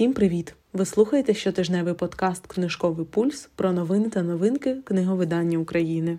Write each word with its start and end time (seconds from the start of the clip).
Всім 0.00 0.12
привіт! 0.12 0.54
Ви 0.72 0.86
слухаєте 0.86 1.34
щотижневий 1.34 1.94
подкаст 1.94 2.46
Книжковий 2.46 3.06
пульс 3.06 3.48
про 3.54 3.72
новини 3.72 4.08
та 4.08 4.22
новинки 4.22 4.76
книговидання 4.84 5.58
України. 5.58 6.18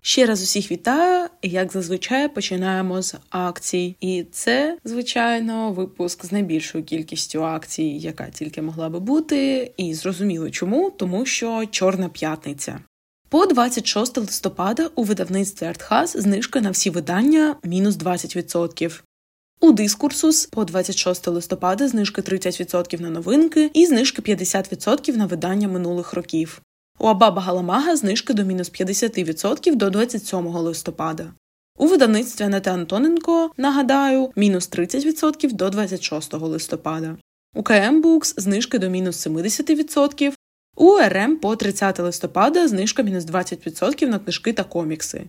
Ще 0.00 0.26
раз 0.26 0.42
усіх 0.42 0.70
вітаю. 0.70 1.28
Як 1.42 1.72
зазвичай 1.72 2.34
починаємо 2.34 3.02
з 3.02 3.14
акцій, 3.30 3.96
і 4.00 4.24
це, 4.32 4.78
звичайно, 4.84 5.72
випуск 5.72 6.24
з 6.24 6.32
найбільшою 6.32 6.84
кількістю 6.84 7.44
акцій, 7.44 7.84
яка 7.84 8.30
тільки 8.30 8.62
могла 8.62 8.88
би 8.88 9.00
бути. 9.00 9.72
І 9.76 9.94
зрозуміло 9.94 10.50
чому, 10.50 10.90
тому 10.90 11.26
що 11.26 11.66
Чорна 11.70 12.08
п'ятниця. 12.08 12.80
По 13.30 13.46
26 13.46 14.18
листопада 14.18 14.90
у 14.94 15.02
видавництві 15.02 15.66
Артхаз 15.66 16.10
знижка 16.18 16.60
на 16.60 16.70
всі 16.70 16.90
видання 16.90 17.56
мінус 17.64 17.94
20%. 17.94 19.00
У 19.60 19.72
дискурсус 19.72 20.46
по 20.46 20.64
26 20.64 21.28
листопада 21.28 21.88
знижки 21.88 22.20
30% 22.20 23.00
на 23.00 23.10
новинки 23.10 23.70
і 23.74 23.86
знижки 23.86 24.22
50% 24.22 25.16
на 25.16 25.26
видання 25.26 25.68
минулих 25.68 26.12
років. 26.12 26.62
У 26.98 27.06
Абаба 27.06 27.42
Галамага 27.42 27.96
знижки 27.96 28.34
до 28.34 28.44
мінус 28.44 28.72
50% 28.72 29.74
до 29.74 29.90
27 29.90 30.46
листопада. 30.46 31.32
У 31.78 31.86
видавництві 31.86 32.44
Анети 32.44 32.70
Антоненко, 32.70 33.50
нагадаю, 33.56 34.30
мінус 34.36 34.70
30% 34.70 35.52
до 35.52 35.70
26 35.70 36.34
листопада. 36.34 37.16
У 37.54 37.62
КМ 37.62 38.00
Букс 38.00 38.34
знижки 38.36 38.78
до 38.78 38.88
мінус 38.88 39.26
70%. 39.26 40.32
У 40.80 40.98
РМ 40.98 41.36
по 41.36 41.56
30 41.56 41.98
листопада 41.98 42.68
знижка 42.68 43.02
мінус 43.02 43.24
20% 43.24 44.06
на 44.06 44.18
книжки 44.18 44.52
та 44.52 44.64
комікси. 44.64 45.24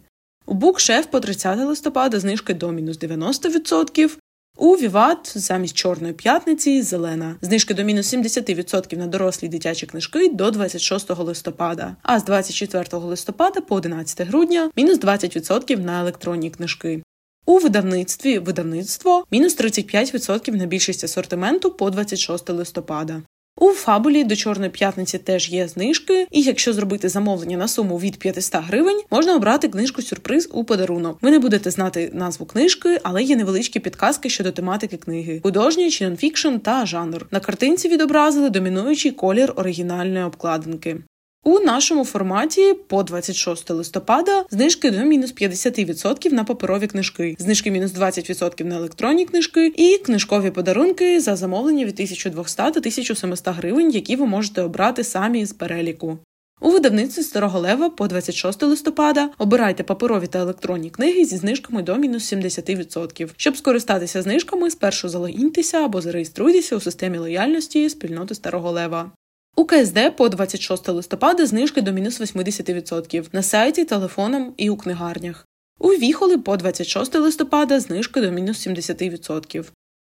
У 0.46 0.54
Букшеф 0.54 1.06
по 1.06 1.20
30 1.20 1.60
листопада 1.60 2.20
знижки 2.20 2.54
до 2.54 2.72
мінус 2.72 3.00
90%. 3.00 4.18
У 4.58 4.76
Віват 4.76 5.32
замість 5.36 5.76
Чорної 5.76 6.14
п'ятниці 6.14 6.82
зелена. 6.82 7.36
Знижки 7.42 7.74
до 7.74 7.84
мінус 7.84 8.14
70% 8.14 8.98
на 8.98 9.08
дорослі 9.08 9.48
дитячі 9.48 9.86
книжки 9.86 10.30
до 10.30 10.52
26 10.52 11.10
листопада, 11.10 11.96
а 12.04 12.20
з 12.20 12.24
24 12.24 13.04
листопада 13.04 13.62
по 13.62 13.76
11 13.76 14.28
грудня 14.28 14.72
мінус 14.76 15.00
20% 15.00 15.80
на 15.80 16.02
електронні 16.02 16.50
книжки. 16.50 17.04
У 17.46 17.58
видавництві 17.58 18.40
видавництво 18.40 19.26
мінус 19.32 19.58
35% 19.58 20.56
на 20.56 20.66
більшість 20.66 21.04
асортименту 21.04 21.72
по 21.72 21.90
26 21.90 22.50
листопада. 22.50 23.22
У 23.62 23.70
фабулі 23.70 24.24
до 24.24 24.36
Чорної 24.36 24.70
п'ятниці 24.70 25.18
теж 25.18 25.50
є 25.50 25.68
знижки, 25.68 26.28
і 26.32 26.42
якщо 26.42 26.74
зробити 26.74 27.10
замовлення 27.10 27.58
на 27.58 27.68
суму 27.68 27.98
від 27.98 28.20
500 28.20 28.64
гривень, 28.64 29.02
можна 29.12 29.36
обрати 29.36 29.68
книжку 29.68 30.02
сюрприз 30.02 30.50
у 30.54 30.64
подарунок. 30.64 31.18
Ви 31.22 31.32
не 31.32 31.40
будете 31.40 31.72
знати 31.72 32.12
назву 32.14 32.46
книжки, 32.46 33.00
але 33.04 33.24
є 33.24 33.36
невеличкі 33.36 33.80
підказки 33.80 34.30
щодо 34.30 34.52
тематики 34.52 34.98
книги, 34.98 35.40
художній 35.44 35.92
чи 35.92 36.06
нонфікшн 36.06 36.56
та 36.56 36.86
жанр. 36.86 37.26
На 37.32 37.40
картинці 37.40 37.90
відобразили 37.90 38.50
домінуючий 38.50 39.12
колір 39.12 39.54
оригінальної 39.56 40.26
обкладинки. 40.26 40.98
У 41.44 41.60
нашому 41.60 42.06
форматі 42.06 42.74
по 42.74 43.04
26 43.04 43.70
листопада 43.70 44.46
знижки 44.52 44.92
до 44.92 44.98
мінус 44.98 45.34
50% 45.36 46.34
на 46.34 46.44
паперові 46.44 46.88
книжки, 46.88 47.36
знижки 47.40 47.72
мінус 47.72 47.92
20% 47.94 48.64
на 48.64 48.76
електронні 48.76 49.26
книжки 49.26 49.74
і 49.76 49.98
книжкові 49.98 50.52
подарунки 50.52 51.20
за 51.20 51.36
замовлення 51.36 51.86
від 51.86 51.94
1200 51.94 52.58
та 52.58 52.70
1700 52.70 53.48
гривень, 53.48 53.92
які 53.92 54.16
ви 54.16 54.26
можете 54.26 54.62
обрати 54.62 55.04
самі 55.04 55.46
з 55.46 55.54
переліку. 55.54 56.18
У 56.62 56.72
видавництві 56.72 57.24
Старого 57.24 57.60
Лева 57.60 57.90
по 57.90 58.08
26 58.08 58.64
листопада 58.64 59.30
обирайте 59.38 59.84
паперові 59.84 60.28
та 60.28 60.40
електронні 60.40 60.90
книги 60.90 61.26
зі 61.26 61.38
знижками 61.38 61.82
до 61.82 61.96
мінус 61.96 62.34
70%. 62.34 63.30
Щоб 63.38 63.58
скористатися 63.58 64.22
знижками, 64.22 64.70
спершу 64.70 65.10
залогіньтеся 65.10 65.78
або 65.78 66.02
зареєструйтеся 66.02 66.76
у 66.76 66.80
системі 66.80 67.18
лояльності 67.18 67.90
спільноти 67.90 68.36
Старого 68.36 68.72
Лева. 68.72 69.12
У 69.60 69.66
КСД 69.66 70.16
по 70.16 70.30
26 70.30 70.90
листопада 70.90 71.46
знижки 71.46 71.82
до 71.82 71.92
мінус 71.92 72.22
80% 72.22 73.26
на 73.32 73.44
сайті, 73.44 73.86
телефоном 73.86 74.54
і 74.58 74.70
у 74.70 74.78
книгарнях. 74.78 75.48
У 75.80 75.88
Віхоли 75.88 76.38
по 76.38 76.58
26 76.58 77.16
листопада 77.16 77.80
знижки 77.80 78.22
до 78.22 78.32
мінус 78.32 78.68
70%. 78.68 79.66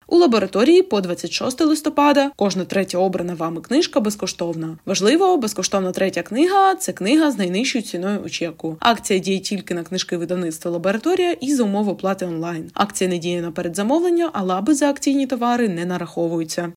У 0.08 0.18
лабораторії 0.18 0.82
по 0.82 1.02
26 1.02 1.62
листопада 1.62 2.32
кожна 2.36 2.66
третя 2.66 2.98
обрана 2.98 3.34
вами 3.34 3.62
книжка 3.62 4.00
безкоштовна. 4.00 4.78
Важливо, 4.86 5.38
безкоштовна 5.38 5.92
третя 5.92 6.24
книга 6.24 6.76
це 6.76 6.94
книга 6.94 7.32
з 7.32 7.38
найнижчою 7.38 7.84
ціною 7.84 8.20
у 8.26 8.30
чеку. 8.30 8.78
Акція 8.80 9.20
діє 9.20 9.40
тільки 9.40 9.74
на 9.74 9.84
книжки 9.84 10.18
видавництва 10.18 10.72
лабораторія 10.72 11.32
і 11.32 11.56
за 11.56 11.64
умов 11.64 11.90
оплати 11.90 12.26
онлайн. 12.26 12.72
Акція 12.74 13.10
не 13.10 13.18
діє 13.18 13.42
на 13.42 13.52
передзамовлення, 13.52 14.30
а 14.34 14.44
лаби 14.44 14.74
за 14.74 14.90
акційні 14.90 15.28
товари 15.28 15.70
не 15.70 15.86
нараховуються. 15.86 16.74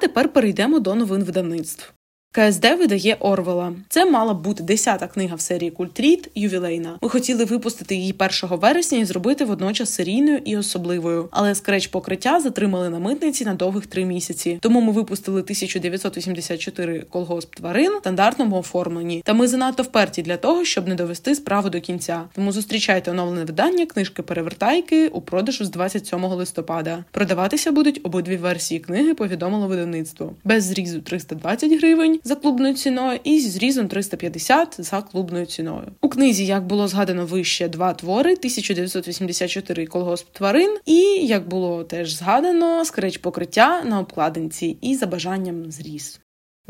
Тепер 0.00 0.28
перейдемо 0.28 0.80
до 0.80 0.94
новин 0.94 1.24
видавництв. 1.24 1.94
КСД 2.32 2.64
видає 2.64 3.16
Орвела. 3.20 3.72
Це 3.88 4.04
мала 4.04 4.34
бути 4.34 4.62
десята 4.62 5.06
книга 5.06 5.36
в 5.36 5.40
серії 5.40 5.70
Культріт 5.70 6.30
ювілейна. 6.34 6.98
Ми 7.02 7.08
хотіли 7.08 7.44
випустити 7.44 7.94
її 7.94 8.14
1 8.42 8.58
вересня 8.58 8.98
і 8.98 9.04
зробити 9.04 9.44
водночас 9.44 9.94
серійною 9.94 10.40
і 10.44 10.56
особливою. 10.56 11.28
Але 11.30 11.54
scratch 11.54 11.86
покриття 11.86 12.40
затримали 12.40 12.90
на 12.90 12.98
митниці 12.98 13.44
на 13.44 13.54
довгих 13.54 13.86
три 13.86 14.04
місяці. 14.04 14.58
Тому 14.62 14.80
ми 14.80 14.92
випустили 14.92 15.40
1984 15.40 17.06
колгосп 17.10 17.54
тварин 17.54 17.92
в 17.92 17.98
стандартному 17.98 18.58
оформленні. 18.58 19.22
Та 19.24 19.34
ми 19.34 19.48
занадто 19.48 19.82
вперті 19.82 20.22
для 20.22 20.36
того, 20.36 20.64
щоб 20.64 20.88
не 20.88 20.94
довести 20.94 21.34
справу 21.34 21.70
до 21.70 21.80
кінця. 21.80 22.22
Тому 22.34 22.52
зустрічайте 22.52 23.10
оновлене 23.10 23.44
видання 23.44 23.86
книжки 23.86 24.22
перевертайки 24.22 25.08
у 25.08 25.20
продажу 25.20 25.64
з 25.64 25.70
27 25.70 26.24
листопада. 26.24 27.04
Продаватися 27.10 27.72
будуть 27.72 28.00
обидві 28.02 28.36
версії 28.36 28.80
книги. 28.80 29.14
Повідомило 29.14 29.66
видавництво 29.66 30.32
без 30.44 30.64
зрізу 30.64 31.00
320 31.00 31.72
гривень 31.78 32.17
за 32.24 32.34
клубною 32.34 32.74
ціною, 32.74 33.20
і 33.24 33.40
зі 33.40 33.48
зрізом 33.48 33.88
350 33.88 34.76
за 34.78 35.02
клубною 35.02 35.46
ціною. 35.46 35.92
У 36.00 36.08
книзі, 36.08 36.46
як 36.46 36.66
було 36.66 36.88
згадано 36.88 37.26
вище, 37.26 37.68
два 37.68 37.94
твори: 37.94 38.32
1984 38.32 39.86
колгосп 39.86 40.32
тварин, 40.32 40.76
і 40.86 41.00
як 41.26 41.48
було 41.48 41.84
теж 41.84 42.14
згадано, 42.14 42.84
скреч 42.84 43.18
покриття 43.18 43.82
на 43.84 44.00
обкладинці 44.00 44.78
і 44.80 44.94
за 44.94 45.06
бажанням 45.06 45.70
зріз. 45.70 46.20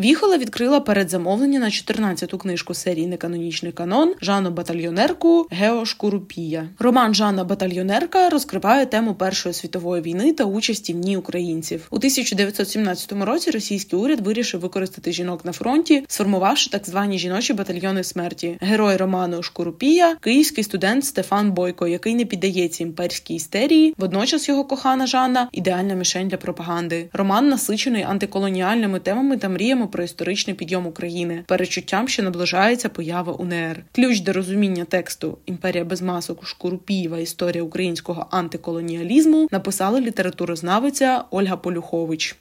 Віхола 0.00 0.38
відкрила 0.38 0.80
передзамовлення 0.80 1.58
на 1.58 1.66
14-ту 1.66 2.38
книжку 2.38 2.74
серії 2.74 3.06
Неканонічний 3.06 3.72
канон 3.72 4.14
Жанну 4.22 4.50
Батальйонерку 4.50 5.46
Гео 5.50 5.84
Шкурупія. 5.84 6.68
Роман 6.78 7.14
Жанна 7.14 7.44
Батальйонерка 7.44 8.30
розкриває 8.30 8.86
тему 8.86 9.14
Першої 9.14 9.54
світової 9.54 10.02
війни 10.02 10.32
та 10.32 10.44
участі 10.44 10.92
в 10.92 10.96
ній 10.96 11.16
українців. 11.16 11.86
У 11.90 11.96
1917 11.96 13.12
році 13.12 13.50
російський 13.50 13.98
уряд 13.98 14.20
вирішив 14.20 14.60
використати 14.60 15.12
жінок 15.12 15.44
на 15.44 15.52
фронті, 15.52 16.04
сформувавши 16.08 16.70
так 16.70 16.86
звані 16.86 17.18
жіночі 17.18 17.52
батальйони 17.52 18.04
смерті. 18.04 18.58
Герой 18.60 18.96
роману 18.96 19.42
Шкурупія, 19.42 20.16
київський 20.20 20.64
студент 20.64 21.04
Стефан 21.04 21.52
Бойко, 21.52 21.86
який 21.86 22.14
не 22.14 22.24
піддається 22.24 22.84
імперській 22.84 23.34
істерії. 23.34 23.94
Водночас 23.96 24.48
його 24.48 24.64
кохана 24.64 25.06
Жанна 25.06 25.48
ідеальна 25.52 25.94
мішень 25.94 26.28
для 26.28 26.36
пропаганди. 26.36 27.08
Роман 27.12 27.48
насичений 27.48 28.02
антиколоніальними 28.02 29.00
темами 29.00 29.36
та 29.36 29.48
мріями 29.48 29.87
про 29.88 30.04
історичний 30.04 30.56
підйом 30.56 30.86
України, 30.86 31.44
перечуттям, 31.46 32.08
що 32.08 32.22
наближається 32.22 32.88
поява 32.88 33.32
УНР. 33.32 33.84
Ключ 33.92 34.20
до 34.20 34.32
розуміння 34.32 34.84
тексту 34.84 35.38
Імперія 35.46 35.84
без 35.84 36.02
масок 36.02 36.46
Шкурупієва 36.46 37.18
історія 37.18 37.62
українського 37.62 38.26
антиколоніалізму 38.30 39.48
написала 39.50 40.00
літературознавиця 40.00 41.24
Ольга 41.30 41.56
Полюхович. 41.56 42.36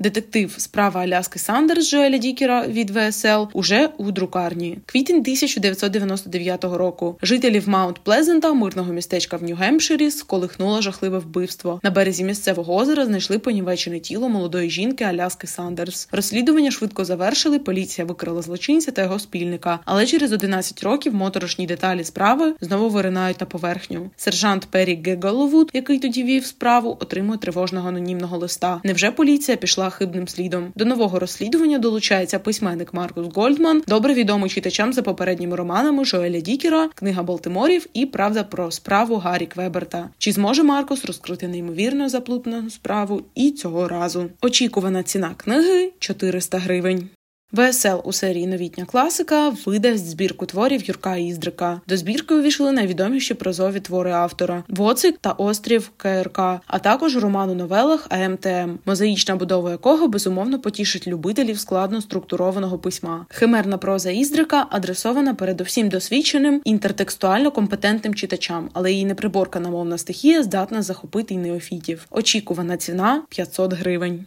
Детектив 0.00 0.54
справа 0.58 1.00
Аляски 1.00 1.38
Сандерс 1.38 1.90
Джоеля 1.90 2.18
Дікера 2.18 2.66
від 2.66 2.90
ВСЛ 2.90 3.44
уже 3.52 3.88
у 3.98 4.10
друкарні. 4.10 4.78
Квітень 4.86 5.16
1999 5.16 6.64
року. 6.64 7.18
Жителів 7.22 7.68
Маунт 7.68 7.98
Плезента, 7.98 8.52
мирного 8.52 8.92
містечка 8.92 9.36
в 9.36 9.42
Нью-Гемпширі, 9.42 10.10
сколихнуло 10.10 10.82
жахливе 10.82 11.18
вбивство. 11.18 11.80
На 11.82 11.90
березі 11.90 12.24
місцевого 12.24 12.76
озера 12.76 13.06
знайшли 13.06 13.38
понівечене 13.38 14.00
тіло 14.00 14.28
молодої 14.28 14.70
жінки 14.70 15.04
Аляски 15.04 15.46
Сандерс. 15.46 16.08
Розслідування 16.12 16.70
швидко 16.70 17.04
завершили. 17.04 17.58
Поліція 17.58 18.04
викрила 18.04 18.42
злочинця 18.42 18.90
та 18.90 19.02
його 19.02 19.18
спільника. 19.18 19.78
Але 19.84 20.06
через 20.06 20.32
11 20.32 20.82
років 20.82 21.14
моторошні 21.14 21.66
деталі 21.66 22.04
справи 22.04 22.54
знову 22.60 22.88
виринають 22.88 23.40
на 23.40 23.46
поверхню. 23.46 24.10
Сержант 24.16 24.66
Перрі 24.70 25.02
Геголовуд, 25.04 25.70
який 25.72 25.98
тоді 25.98 26.24
вів 26.24 26.46
справу, 26.46 26.96
отримує 27.00 27.38
тривожного 27.38 27.88
анонімного 27.88 28.38
листа. 28.38 28.80
Невже 28.84 29.10
поліція 29.10 29.56
пішла? 29.56 29.87
Хибним 29.90 30.28
слідом. 30.28 30.72
До 30.74 30.84
нового 30.84 31.18
розслідування 31.18 31.78
долучається 31.78 32.38
письменник 32.38 32.94
Маркус 32.94 33.26
Гольдман, 33.34 33.82
добре 33.86 34.14
відомий 34.14 34.50
читачам 34.50 34.92
за 34.92 35.02
попередніми 35.02 35.56
романами 35.56 36.04
Жоеля 36.04 36.40
Дікера, 36.40 36.88
книга 36.94 37.22
Балтиморів 37.22 37.86
і 37.94 38.06
Правда 38.06 38.44
про 38.44 38.70
справу 38.70 39.16
Гаррі 39.16 39.46
Квеберта. 39.46 40.08
Чи 40.18 40.32
зможе 40.32 40.62
Маркус 40.62 41.04
розкрити 41.04 41.48
неймовірно 41.48 42.08
заплутану 42.08 42.70
справу 42.70 43.22
і 43.34 43.50
цього 43.50 43.88
разу? 43.88 44.30
Очікувана 44.42 45.02
ціна 45.02 45.34
книги 45.36 45.92
400 45.98 46.58
гривень. 46.58 47.08
ВСЛ 47.52 48.00
у 48.04 48.12
серії 48.12 48.46
Новітня 48.46 48.84
класика 48.84 49.52
видасть 49.66 50.10
збірку 50.10 50.46
творів 50.46 50.82
Юрка 50.84 51.16
Іздрика. 51.16 51.80
До 51.88 51.96
збірки 51.96 52.34
увійшли 52.34 52.72
найвідоміші 52.72 53.34
прозові 53.34 53.80
твори 53.80 54.12
автора 54.12 54.64
Воцик 54.68 55.18
та 55.20 55.30
Острів 55.30 55.90
КРК, 55.96 56.38
а 56.66 56.78
також 56.78 57.16
роман 57.16 57.50
у 57.50 57.54
новелах 57.54 58.06
АМТМ, 58.10 58.70
мозаїчна 58.84 59.36
будова 59.36 59.70
якого 59.70 60.08
безумовно 60.08 60.60
потішить 60.60 61.06
любителів 61.06 61.58
складно 61.58 62.00
структурованого 62.00 62.78
письма. 62.78 63.26
Химерна 63.28 63.78
проза 63.78 64.10
Іздрика 64.10 64.66
адресована 64.70 65.34
передусім 65.34 65.88
досвідченим 65.88 66.60
інтертекстуально 66.64 67.50
компетентним 67.50 68.14
читачам, 68.14 68.70
але 68.72 68.92
її 68.92 69.04
неприборкана 69.04 69.70
мовна 69.70 69.98
стихія 69.98 70.42
здатна 70.42 70.82
захопити 70.82 71.34
й 71.34 71.38
неофітів. 71.38 72.06
Очікувана 72.10 72.76
ціна 72.76 73.22
500 73.28 73.72
гривень. 73.72 74.26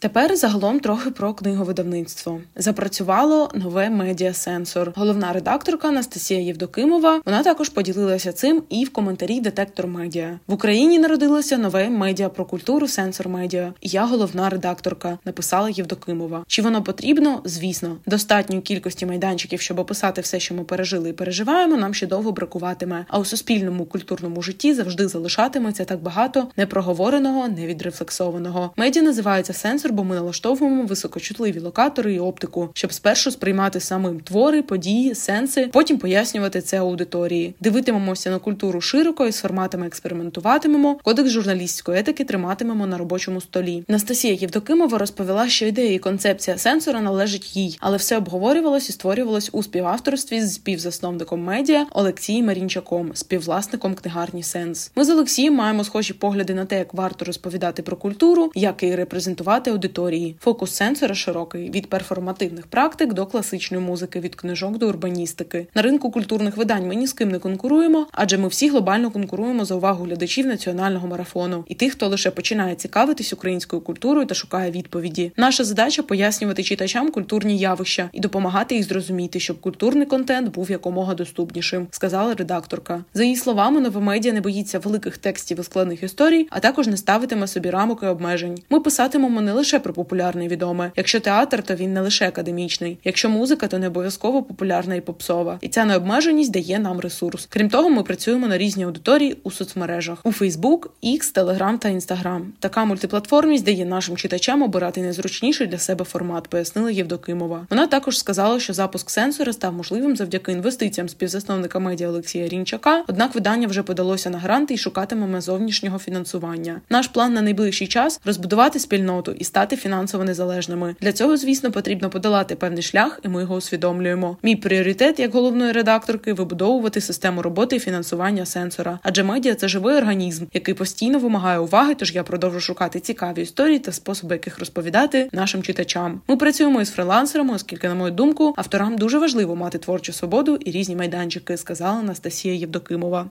Тепер 0.00 0.36
загалом 0.36 0.80
трохи 0.80 1.10
про 1.10 1.34
книговидавництво. 1.34 2.40
Запрацювало 2.56 3.50
нове 3.54 3.90
медіасенсор. 3.90 4.92
Головна 4.96 5.32
редакторка 5.32 5.88
Анастасія 5.88 6.40
Євдокимова. 6.40 7.20
Вона 7.24 7.42
також 7.42 7.68
поділилася 7.68 8.32
цим 8.32 8.62
і 8.68 8.84
в 8.84 8.92
коментарі 8.92 9.40
Детектор 9.40 9.86
Медіа 9.86 10.38
в 10.46 10.52
Україні. 10.52 10.98
Народилося 10.98 11.58
нове 11.58 11.88
медіа 11.88 12.28
про 12.28 12.44
культуру 12.44 12.88
Сенсор 12.88 13.28
Медіа. 13.28 13.72
Я 13.82 14.04
головна 14.04 14.48
редакторка, 14.48 15.18
написала 15.24 15.70
Євдокимова. 15.70 16.44
Чи 16.46 16.62
воно 16.62 16.82
потрібно? 16.82 17.42
Звісно, 17.44 17.96
достатньої 18.06 18.62
кількості 18.62 19.06
майданчиків, 19.06 19.60
щоб 19.60 19.78
описати 19.78 20.20
все, 20.20 20.40
що 20.40 20.54
ми 20.54 20.64
пережили 20.64 21.08
і 21.08 21.12
переживаємо. 21.12 21.76
Нам 21.76 21.94
ще 21.94 22.06
довго 22.06 22.32
бракуватиме. 22.32 23.06
А 23.08 23.18
у 23.18 23.24
суспільному 23.24 23.84
культурному 23.84 24.42
житті 24.42 24.74
завжди 24.74 25.08
залишатиметься 25.08 25.84
так 25.84 26.02
багато 26.02 26.48
непроговореного, 26.56 27.48
невідрефлексованого. 27.48 28.70
Медіа 28.76 29.02
називається 29.02 29.52
сенсор 29.52 29.87
бо 29.92 30.04
ми 30.04 30.14
налаштовуємо 30.14 30.82
високочутливі 30.82 31.58
локатори 31.58 32.14
і 32.14 32.18
оптику, 32.18 32.68
щоб 32.74 32.92
спершу 32.92 33.30
сприймати 33.30 33.80
самим 33.80 34.20
твори, 34.20 34.62
події, 34.62 35.14
сенси, 35.14 35.70
потім 35.72 35.98
пояснювати 35.98 36.60
це 36.60 36.78
аудиторії. 36.78 37.54
Дивитимемося 37.60 38.30
на 38.30 38.38
культуру 38.38 38.80
широко 38.80 39.26
і 39.26 39.32
з 39.32 39.40
форматами 39.40 39.86
експериментуватимемо. 39.86 40.98
Кодекс 41.02 41.30
журналістської 41.30 41.98
етики 41.98 42.24
триматимемо 42.24 42.86
на 42.86 42.98
робочому 42.98 43.40
столі. 43.40 43.84
Настасія 43.88 44.34
Євдокимова 44.34 44.98
розповіла, 44.98 45.48
що 45.48 45.66
ідея 45.66 45.94
і 45.94 45.98
концепція 45.98 46.58
сенсора 46.58 47.00
належить 47.00 47.56
їй, 47.56 47.76
але 47.80 47.96
все 47.96 48.16
обговорювалось 48.16 48.88
і 48.88 48.92
створювалось 48.92 49.50
у 49.52 49.62
співавторстві 49.62 50.40
з 50.40 50.54
співзасновником 50.54 51.44
медіа 51.44 51.86
Олексієм 51.92 52.46
Марінчаком, 52.46 53.10
співвласником 53.14 53.94
книгарні 53.94 54.42
Сенс. 54.42 54.90
Ми 54.96 55.04
з 55.04 55.10
Олексієм 55.10 55.54
маємо 55.54 55.84
схожі 55.84 56.12
погляди 56.12 56.54
на 56.54 56.64
те, 56.64 56.78
як 56.78 56.94
варто 56.94 57.24
розповідати 57.24 57.82
про 57.82 57.96
культуру, 57.96 58.50
як 58.54 58.82
і 58.82 58.94
репрезентувати 58.94 59.70
аудиторії. 59.78 60.36
Фокус 60.40 60.72
сенсора 60.72 61.14
широкий 61.14 61.70
від 61.70 61.86
перформативних 61.86 62.66
практик 62.66 63.12
до 63.12 63.26
класичної 63.26 63.84
музики, 63.84 64.20
від 64.20 64.34
книжок 64.34 64.78
до 64.78 64.88
урбаністики. 64.88 65.66
На 65.74 65.82
ринку 65.82 66.10
культурних 66.10 66.56
видань 66.56 66.86
ми 66.86 66.94
ні 66.94 67.06
з 67.06 67.12
ким 67.12 67.30
не 67.30 67.38
конкуруємо, 67.38 68.06
адже 68.12 68.38
ми 68.38 68.48
всі 68.48 68.68
глобально 68.68 69.10
конкуруємо 69.10 69.64
за 69.64 69.74
увагу 69.74 70.04
глядачів 70.04 70.46
національного 70.46 71.08
марафону 71.08 71.64
і 71.68 71.74
тих, 71.74 71.92
хто 71.92 72.08
лише 72.08 72.30
починає 72.30 72.74
цікавитись 72.74 73.32
українською 73.32 73.82
культурою 73.82 74.26
та 74.26 74.34
шукає 74.34 74.70
відповіді. 74.70 75.32
Наша 75.36 75.64
задача 75.64 76.02
пояснювати 76.02 76.62
читачам 76.62 77.10
культурні 77.10 77.58
явища 77.58 78.10
і 78.12 78.20
допомагати 78.20 78.74
їх 78.74 78.84
зрозуміти, 78.84 79.40
щоб 79.40 79.60
культурний 79.60 80.06
контент 80.06 80.54
був 80.54 80.70
якомога 80.70 81.14
доступнішим, 81.14 81.86
сказала 81.90 82.34
редакторка. 82.34 83.04
За 83.14 83.24
її 83.24 83.36
словами, 83.36 83.80
нове 83.80 84.00
медіа 84.00 84.32
не 84.32 84.40
боїться 84.40 84.78
великих 84.78 85.18
текстів 85.18 85.60
і 85.60 85.62
складних 85.62 86.02
історій, 86.02 86.46
а 86.50 86.60
також 86.60 86.86
не 86.86 86.96
ставитиме 86.96 87.46
собі 87.46 87.70
рамок 87.70 88.02
і 88.02 88.06
обмежень. 88.06 88.58
Ми 88.70 88.80
писатимемо 88.80 89.40
не 89.40 89.52
лише 89.52 89.67
лише 89.68 89.78
про 89.78 89.92
популярне 89.92 90.44
і 90.44 90.48
відоме. 90.48 90.92
Якщо 90.96 91.20
театр, 91.20 91.62
то 91.62 91.74
він 91.74 91.92
не 91.92 92.00
лише 92.00 92.28
академічний. 92.28 92.98
Якщо 93.04 93.28
музика, 93.28 93.68
то 93.68 93.78
не 93.78 93.86
обов'язково 93.86 94.42
популярна 94.42 94.94
і 94.94 95.00
попсова. 95.00 95.58
І 95.60 95.68
ця 95.68 95.84
необмеженість 95.84 96.50
дає 96.50 96.78
нам 96.78 97.00
ресурс. 97.00 97.46
Крім 97.50 97.70
того, 97.70 97.90
ми 97.90 98.02
працюємо 98.02 98.46
на 98.46 98.58
різні 98.58 98.84
аудиторії 98.84 99.36
у 99.42 99.50
соцмережах 99.50 100.18
у 100.24 100.30
Facebook, 100.30 100.88
X, 101.04 101.34
Telegram 101.34 101.78
та 101.78 101.88
Instagram. 101.88 102.40
Така 102.58 102.84
мультиплатформість 102.84 103.64
дає 103.64 103.84
нашим 103.84 104.16
читачам 104.16 104.62
обирати 104.62 105.02
найзручніший 105.02 105.66
для 105.66 105.78
себе 105.78 106.04
формат, 106.04 106.48
пояснила 106.48 106.90
Євдокимова. 106.90 107.66
Вона 107.70 107.86
також 107.86 108.18
сказала, 108.18 108.60
що 108.60 108.72
запуск 108.72 109.10
сенсора 109.10 109.52
став 109.52 109.72
можливим 109.72 110.16
завдяки 110.16 110.52
інвестиціям 110.52 111.08
співзасновника 111.08 111.78
медіа 111.78 112.08
Олексія 112.08 112.48
Рінчака. 112.48 113.04
Однак 113.08 113.34
видання 113.34 113.66
вже 113.66 113.82
подалося 113.82 114.30
на 114.30 114.38
гранти 114.38 114.74
і 114.74 114.78
шукатимемо 114.78 115.40
зовнішнього 115.40 115.98
фінансування. 115.98 116.80
Наш 116.90 117.08
план 117.08 117.34
на 117.34 117.42
найближчий 117.42 117.86
час 117.86 118.20
розбудувати 118.24 118.78
спільноту 118.78 119.32
і 119.32 119.44
стати 119.44 119.57
фінансово 119.66 120.24
незалежними. 120.24 120.94
Для 121.00 121.12
цього, 121.12 121.36
звісно, 121.36 121.72
потрібно 121.72 122.10
подолати 122.10 122.56
певний 122.56 122.82
шлях, 122.82 123.20
і 123.24 123.28
ми 123.28 123.40
його 123.40 123.54
усвідомлюємо. 123.54 124.36
Мій 124.42 124.56
пріоритет 124.56 125.18
як 125.18 125.34
головної 125.34 125.72
редакторки 125.72 126.32
вибудовувати 126.32 127.00
систему 127.00 127.42
роботи 127.42 127.76
і 127.76 127.78
фінансування 127.78 128.46
сенсора, 128.46 128.98
адже 129.02 129.22
медіа 129.22 129.54
це 129.54 129.68
живий 129.68 129.96
організм, 129.96 130.44
який 130.52 130.74
постійно 130.74 131.18
вимагає 131.18 131.58
уваги. 131.58 131.94
Тож 131.94 132.14
я 132.14 132.22
продовжу 132.22 132.60
шукати 132.60 133.00
цікаві 133.00 133.42
історії 133.42 133.78
та 133.78 133.92
способи, 133.92 134.34
яких 134.34 134.58
розповідати 134.58 135.28
нашим 135.32 135.62
читачам. 135.62 136.20
Ми 136.28 136.36
працюємо 136.36 136.80
із 136.80 136.90
фрилансерами, 136.90 137.54
оскільки, 137.54 137.88
на 137.88 137.94
мою 137.94 138.12
думку, 138.12 138.54
авторам 138.56 138.98
дуже 138.98 139.18
важливо 139.18 139.56
мати 139.56 139.78
творчу 139.78 140.12
свободу 140.12 140.56
і 140.56 140.70
різні 140.70 140.96
майданчики, 140.96 141.56
сказала 141.56 141.98
Анастасія 141.98 142.54
Євдокимова. 142.54 143.28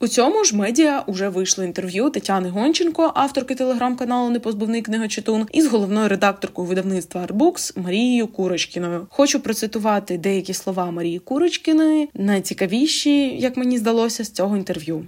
У 0.00 0.08
цьому 0.08 0.44
ж 0.44 0.56
медіа 0.56 1.04
уже 1.06 1.28
вийшло 1.28 1.64
інтерв'ю 1.64 2.10
Тетяни 2.10 2.48
Гонченко, 2.48 3.12
авторки 3.14 3.54
телеграм-каналу 3.54 4.30
Непозбувний 4.30 4.82
книгочитун, 4.82 5.46
із 5.52 5.66
головною 5.66 6.08
редакторкою 6.08 6.68
видавництва 6.68 7.22
Арбукс 7.22 7.76
Марією 7.76 8.26
Курочкіною. 8.26 9.06
Хочу 9.10 9.40
процитувати 9.40 10.18
деякі 10.18 10.54
слова 10.54 10.90
Марії 10.90 11.18
Курочкіної, 11.18 12.08
найцікавіші, 12.14 13.38
як 13.38 13.56
мені 13.56 13.78
здалося, 13.78 14.24
з 14.24 14.30
цього 14.30 14.56
інтерв'ю. 14.56 15.04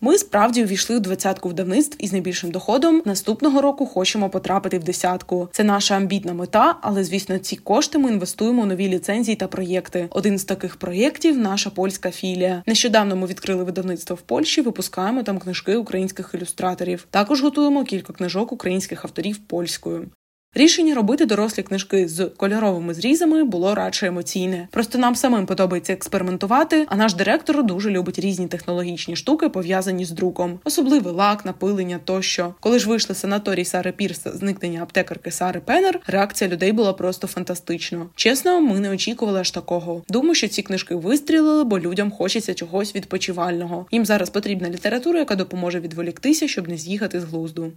Ми 0.00 0.18
справді 0.18 0.64
увійшли 0.64 0.96
у 0.96 1.00
двадцятку 1.00 1.48
видавництв 1.48 1.96
із 2.00 2.12
найбільшим 2.12 2.50
доходом. 2.50 3.02
Наступного 3.04 3.60
року 3.60 3.86
хочемо 3.86 4.30
потрапити 4.30 4.78
в 4.78 4.84
десятку. 4.84 5.48
Це 5.52 5.64
наша 5.64 5.96
амбітна 5.96 6.32
мета, 6.34 6.76
але 6.82 7.04
звісно, 7.04 7.38
ці 7.38 7.56
кошти 7.56 7.98
ми 7.98 8.10
інвестуємо 8.10 8.62
у 8.62 8.66
нові 8.66 8.88
ліцензії 8.88 9.36
та 9.36 9.48
проєкти. 9.48 10.08
Один 10.10 10.38
з 10.38 10.44
таких 10.44 10.76
проєктів 10.76 11.38
наша 11.38 11.70
польська 11.70 12.10
філія. 12.10 12.62
Нещодавно 12.66 13.16
ми 13.16 13.26
відкрили 13.26 13.64
видавництво 13.64 14.16
в 14.16 14.20
Польщі, 14.20 14.60
випускаємо 14.60 15.22
там 15.22 15.38
книжки 15.38 15.76
українських 15.76 16.30
ілюстраторів. 16.34 17.06
Також 17.10 17.42
готуємо 17.42 17.84
кілька 17.84 18.12
книжок 18.12 18.52
українських 18.52 19.04
авторів 19.04 19.38
польською. 19.38 20.06
Рішення 20.56 20.94
робити 20.94 21.26
дорослі 21.26 21.62
книжки 21.62 22.08
з 22.08 22.24
кольоровими 22.36 22.94
зрізами 22.94 23.44
було 23.44 23.74
радше 23.74 24.06
емоційне. 24.06 24.68
Просто 24.70 24.98
нам 24.98 25.14
самим 25.14 25.46
подобається 25.46 25.92
експериментувати. 25.92 26.86
А 26.88 26.96
наш 26.96 27.14
директор 27.14 27.64
дуже 27.64 27.90
любить 27.90 28.18
різні 28.18 28.46
технологічні 28.46 29.16
штуки, 29.16 29.48
пов'язані 29.48 30.04
з 30.04 30.10
друком, 30.10 30.58
особливий 30.64 31.12
лак, 31.12 31.44
напилення 31.44 32.00
тощо. 32.04 32.54
Коли 32.60 32.78
ж 32.78 32.88
вийшли 32.88 33.14
санаторій 33.14 33.64
Сари 33.64 33.92
Пірс, 33.92 34.20
зникнення 34.24 34.82
аптекарки 34.82 35.30
Сари 35.30 35.60
Пеннер, 35.60 36.00
реакція 36.06 36.50
людей 36.50 36.72
була 36.72 36.92
просто 36.92 37.26
фантастична. 37.26 38.06
Чесно, 38.14 38.60
ми 38.60 38.80
не 38.80 38.90
очікували 38.90 39.40
аж 39.40 39.50
такого. 39.50 40.02
Думаю, 40.08 40.34
що 40.34 40.48
ці 40.48 40.62
книжки 40.62 40.94
вистрілили, 40.94 41.64
бо 41.64 41.80
людям 41.80 42.10
хочеться 42.10 42.54
чогось 42.54 42.94
відпочивального. 42.94 43.86
Їм 43.90 44.06
зараз 44.06 44.30
потрібна 44.30 44.70
література, 44.70 45.18
яка 45.18 45.36
допоможе 45.36 45.80
відволіктися, 45.80 46.48
щоб 46.48 46.68
не 46.68 46.76
з'їхати 46.76 47.20
з 47.20 47.24
глузду. 47.24 47.72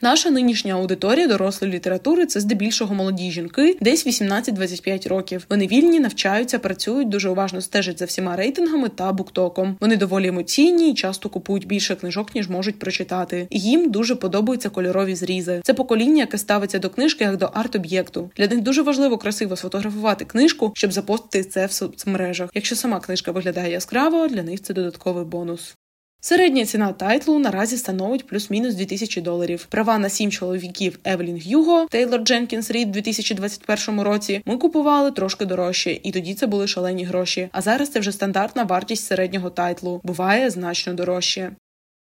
Наша 0.00 0.30
нинішня 0.30 0.74
аудиторія 0.74 1.28
дорослої 1.28 1.72
літератури 1.72 2.26
це 2.26 2.40
здебільшого 2.40 2.94
молоді 2.94 3.30
жінки, 3.30 3.76
десь 3.80 4.06
18-25 4.06 5.08
років. 5.08 5.46
Вони 5.50 5.66
вільні, 5.66 6.00
навчаються, 6.00 6.58
працюють, 6.58 7.08
дуже 7.08 7.28
уважно 7.28 7.60
стежать 7.60 7.98
за 7.98 8.04
всіма 8.04 8.36
рейтингами 8.36 8.88
та 8.88 9.12
буктоком. 9.12 9.76
Вони 9.80 9.96
доволі 9.96 10.26
емоційні 10.28 10.90
і 10.90 10.94
часто 10.94 11.28
купують 11.28 11.66
більше 11.66 11.96
книжок, 11.96 12.34
ніж 12.34 12.48
можуть 12.48 12.78
прочитати. 12.78 13.46
І 13.50 13.60
їм 13.60 13.90
дуже 13.90 14.14
подобаються 14.14 14.70
кольорові 14.70 15.14
зрізи. 15.14 15.60
Це 15.64 15.74
покоління, 15.74 16.20
яке 16.20 16.38
ставиться 16.38 16.78
до 16.78 16.90
книжки 16.90 17.24
як 17.24 17.36
до 17.36 17.46
арт-об'єкту. 17.46 18.30
Для 18.36 18.46
них 18.46 18.60
дуже 18.60 18.82
важливо 18.82 19.18
красиво 19.18 19.56
сфотографувати 19.56 20.24
книжку, 20.24 20.72
щоб 20.74 20.92
запостити 20.92 21.48
це 21.48 21.66
в 21.66 21.72
соцмережах. 21.72 22.50
Якщо 22.54 22.76
сама 22.76 23.00
книжка 23.00 23.32
виглядає 23.32 23.72
яскраво, 23.72 24.28
для 24.28 24.42
них 24.42 24.62
це 24.62 24.74
додатковий 24.74 25.24
бонус. 25.24 25.76
Середня 26.20 26.64
ціна 26.64 26.92
тайтлу 26.92 27.38
наразі 27.38 27.76
становить 27.76 28.26
плюс-мінус 28.26 28.74
2000 28.74 29.20
доларів. 29.20 29.66
Права 29.68 29.98
на 29.98 30.08
сім 30.08 30.30
чоловіків 30.30 30.98
Евелін 31.04 31.42
Гюго, 31.46 31.86
Тейлор 31.90 32.20
Дженкінс 32.20 32.70
Рід 32.70 32.88
у 32.88 32.92
2021 32.92 34.00
році. 34.00 34.42
Ми 34.44 34.56
купували 34.56 35.10
трошки 35.10 35.44
дорожче, 35.44 35.98
і 36.02 36.12
тоді 36.12 36.34
це 36.34 36.46
були 36.46 36.66
шалені 36.66 37.04
гроші. 37.04 37.48
А 37.52 37.60
зараз 37.60 37.88
це 37.88 38.00
вже 38.00 38.12
стандартна 38.12 38.62
вартість 38.62 39.06
середнього 39.06 39.50
тайтлу. 39.50 40.00
Буває 40.04 40.50
значно 40.50 40.94
дорожче. 40.94 41.50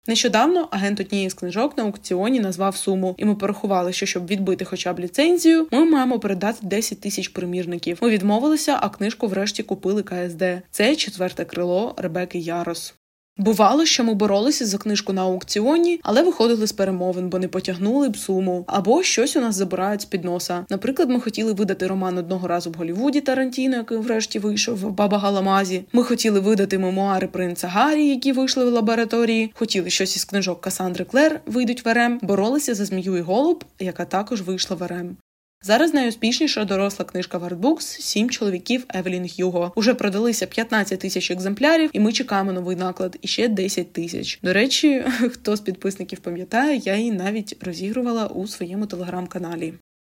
Нещодавно 0.07 0.69
агент 0.71 1.01
однієї 1.01 1.31
з 1.31 1.35
книжок 1.35 1.79
на 1.79 1.85
аукціоні 1.85 2.41
назвав 2.41 2.77
суму, 2.77 3.15
і 3.19 3.25
ми 3.25 3.35
порахували, 3.35 3.93
що 3.93 4.07
щоб 4.07 4.27
відбити 4.27 4.65
хоча 4.65 4.93
б 4.93 5.01
ліцензію, 5.01 5.69
ми 5.71 5.85
маємо 5.85 6.19
передати 6.19 6.59
10 6.63 7.01
тисяч 7.01 7.29
примірників. 7.29 7.99
Ми 8.03 8.11
відмовилися, 8.11 8.79
а 8.81 8.89
книжку 8.89 9.27
врешті 9.27 9.63
купили 9.63 10.03
КСД. 10.03 10.43
Це 10.71 10.97
четверте 10.97 11.45
крило 11.45 11.95
Ребеки 11.97 12.39
Ярос. 12.39 12.95
Бувало, 13.37 13.85
що 13.85 14.05
ми 14.05 14.15
боролися 14.15 14.67
за 14.67 14.79
книжку 14.79 15.13
на 15.13 15.23
аукціоні, 15.23 16.01
але 16.03 16.23
виходили 16.23 16.67
з 16.67 16.73
перемовин, 16.73 17.29
бо 17.29 17.39
не 17.39 17.49
потягнули 17.49 18.09
б 18.09 18.17
суму. 18.17 18.65
Або 18.67 19.03
щось 19.03 19.37
у 19.37 19.41
нас 19.41 19.55
забирають 19.55 20.01
з 20.01 20.05
під 20.05 20.25
носа. 20.25 20.67
Наприклад, 20.71 21.11
ми 21.11 21.21
хотіли 21.21 21.53
видати 21.53 21.87
роман 21.87 22.19
одного 22.19 22.49
разу 22.49 22.71
в 22.71 22.75
Голівуді 22.75 23.21
Тарантіно, 23.21 23.77
який 23.77 23.99
врешті 23.99 24.39
вийшов 24.39 24.79
в 24.79 24.91
Баби 24.91 25.19
Галамаги. 25.19 25.85
Ми 25.93 26.05
хотіли 26.05 26.41
видати 26.41 26.79
мемуари 26.79 27.27
принца 27.27 27.69
Гаррі, 27.69 28.07
які 28.07 28.33
вийшли 28.33 28.65
в 28.65 28.73
лабораторії. 28.73 29.51
Хотіли 29.55 29.91
щось 29.91 30.17
із 30.17 30.25
книжок 30.25 30.61
Касандри 30.61 31.05
Клер 31.05 31.41
вийдуть 31.47 31.85
в 31.85 31.95
РМ. 31.95 32.19
Боролися 32.23 32.75
за 32.75 32.85
змію 32.85 33.17
і 33.17 33.21
голуб, 33.21 33.65
яка 33.79 34.05
також 34.05 34.43
вийшла 34.43 34.77
в 34.77 34.87
РМ. 34.87 35.17
Зараз 35.65 35.95
найуспішніша 35.95 36.65
доросла 36.65 37.05
книжка 37.05 37.39
в 37.39 37.45
Артбукс 37.45 37.87
Сім 37.87 38.31
чоловіків 38.31 38.85
Евелін 38.95 39.29
Х'юго. 39.29 39.73
Уже 39.75 39.95
продалися 39.95 40.47
15 40.47 41.01
тисяч 41.01 41.31
екземплярів, 41.31 41.91
і 41.93 42.01
ми 42.01 42.13
чекаємо 42.13 42.53
новий 42.53 42.77
наклад 42.77 43.19
і 43.23 43.29
ще 43.29 43.49
10 43.49 43.93
тисяч. 43.93 44.39
До 44.43 44.53
речі, 44.53 45.05
хто 45.33 45.57
з 45.57 45.61
підписників 45.61 46.19
пам'ятає, 46.19 46.81
я 46.85 46.97
її 46.97 47.13
навіть 47.13 47.57
розігрувала 47.61 48.27
у 48.27 48.47
своєму 48.47 48.87
телеграм-каналі. 48.87 49.75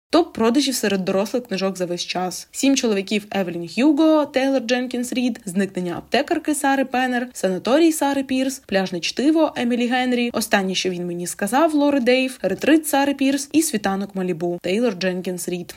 Топ 0.10 0.34
продажів 0.34 0.76
серед 0.76 1.06
дорослих 1.06 1.48
книжок 1.48 1.78
за 1.78 1.86
весь 1.86 2.02
час: 2.02 2.48
сім 2.52 2.76
чоловіків 2.76 3.26
Евелін 3.32 3.68
Х'юго, 3.68 4.26
Тейлор 4.26 4.62
Дженкінс 4.62 5.14
Рід, 5.14 5.40
зникнення 5.46 5.98
аптекарки 5.98 6.56
Сари 6.56 6.86
Пеннер, 6.86 7.28
санаторій 7.34 7.92
Сари 7.92 8.24
Пірс, 8.24 8.62
пляжне 8.66 9.00
чтиво 9.00 9.54
Емілі 9.56 9.88
Генрі, 9.88 10.30
останнє, 10.34 10.76
що 10.76 10.90
він 10.90 11.08
мені 11.08 11.28
сказав, 11.28 11.74
Лори 11.74 12.00
Дейв, 12.00 12.40
ретрит 12.42 12.88
Сари 12.88 13.14
Пірс 13.14 13.50
і 13.52 13.62
світанок 13.62 14.16
Малібу 14.16 14.60
Тейлор 14.62 14.94
Дженкінс 14.94 15.50
Рід. 15.50 15.76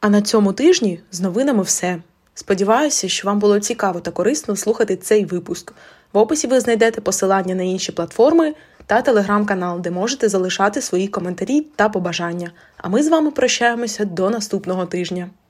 А 0.00 0.08
на 0.08 0.22
цьому 0.22 0.52
тижні 0.52 1.00
з 1.10 1.20
новинами 1.20 1.62
все. 1.62 1.98
Сподіваюся, 2.34 3.08
що 3.08 3.28
вам 3.28 3.38
було 3.38 3.60
цікаво 3.60 4.00
та 4.00 4.10
корисно 4.10 4.56
слухати 4.56 4.96
цей 4.96 5.24
випуск. 5.24 5.72
В 6.12 6.18
описі 6.18 6.46
ви 6.46 6.60
знайдете 6.60 7.00
посилання 7.00 7.54
на 7.54 7.62
інші 7.62 7.92
платформи 7.92 8.54
та 8.92 9.02
телеграм-канал, 9.02 9.80
де 9.80 9.90
можете 9.90 10.28
залишати 10.28 10.80
свої 10.80 11.08
коментарі 11.08 11.60
та 11.76 11.88
побажання. 11.88 12.50
А 12.76 12.88
ми 12.88 13.02
з 13.02 13.08
вами 13.08 13.30
прощаємося 13.30 14.04
до 14.04 14.30
наступного 14.30 14.86
тижня. 14.86 15.30